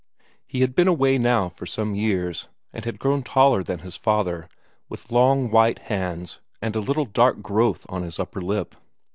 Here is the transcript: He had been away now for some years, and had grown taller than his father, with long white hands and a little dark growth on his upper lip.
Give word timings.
He 0.47 0.61
had 0.61 0.73
been 0.73 0.87
away 0.87 1.19
now 1.19 1.47
for 1.47 1.67
some 1.67 1.93
years, 1.93 2.47
and 2.73 2.85
had 2.85 2.97
grown 2.97 3.21
taller 3.21 3.61
than 3.61 3.81
his 3.85 3.97
father, 3.97 4.49
with 4.89 5.11
long 5.11 5.51
white 5.51 5.77
hands 5.77 6.39
and 6.59 6.75
a 6.75 6.79
little 6.79 7.05
dark 7.05 7.43
growth 7.43 7.85
on 7.87 8.01
his 8.01 8.17
upper 8.17 8.41
lip. 8.41 8.73